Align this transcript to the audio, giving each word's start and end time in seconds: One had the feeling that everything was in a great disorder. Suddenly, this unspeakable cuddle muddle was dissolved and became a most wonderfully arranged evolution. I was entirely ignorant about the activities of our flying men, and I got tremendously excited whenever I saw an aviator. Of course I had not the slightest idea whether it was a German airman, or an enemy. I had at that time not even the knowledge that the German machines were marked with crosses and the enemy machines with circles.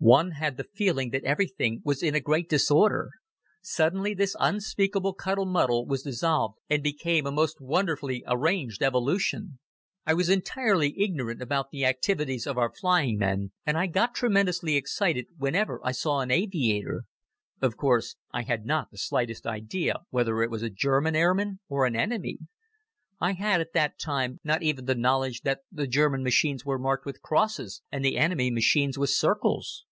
One 0.00 0.30
had 0.30 0.56
the 0.56 0.66
feeling 0.76 1.10
that 1.10 1.24
everything 1.24 1.82
was 1.84 2.04
in 2.04 2.14
a 2.14 2.20
great 2.20 2.48
disorder. 2.48 3.10
Suddenly, 3.62 4.14
this 4.14 4.36
unspeakable 4.38 5.12
cuddle 5.14 5.44
muddle 5.44 5.86
was 5.86 6.02
dissolved 6.04 6.58
and 6.70 6.84
became 6.84 7.26
a 7.26 7.32
most 7.32 7.60
wonderfully 7.60 8.22
arranged 8.28 8.80
evolution. 8.80 9.58
I 10.06 10.14
was 10.14 10.28
entirely 10.28 10.94
ignorant 10.96 11.42
about 11.42 11.72
the 11.72 11.84
activities 11.84 12.46
of 12.46 12.56
our 12.56 12.72
flying 12.72 13.18
men, 13.18 13.50
and 13.66 13.76
I 13.76 13.88
got 13.88 14.14
tremendously 14.14 14.76
excited 14.76 15.26
whenever 15.36 15.80
I 15.84 15.90
saw 15.90 16.20
an 16.20 16.30
aviator. 16.30 17.02
Of 17.60 17.76
course 17.76 18.14
I 18.30 18.42
had 18.42 18.64
not 18.64 18.92
the 18.92 18.98
slightest 18.98 19.48
idea 19.48 20.02
whether 20.10 20.44
it 20.44 20.50
was 20.50 20.62
a 20.62 20.70
German 20.70 21.16
airman, 21.16 21.58
or 21.68 21.86
an 21.86 21.96
enemy. 21.96 22.38
I 23.20 23.32
had 23.32 23.60
at 23.60 23.72
that 23.72 23.98
time 23.98 24.38
not 24.44 24.62
even 24.62 24.84
the 24.84 24.94
knowledge 24.94 25.40
that 25.40 25.62
the 25.72 25.88
German 25.88 26.22
machines 26.22 26.64
were 26.64 26.78
marked 26.78 27.04
with 27.04 27.20
crosses 27.20 27.82
and 27.90 28.04
the 28.04 28.16
enemy 28.16 28.52
machines 28.52 28.96
with 28.96 29.10
circles. 29.10 29.86